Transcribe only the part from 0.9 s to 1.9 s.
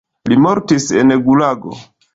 en gulago.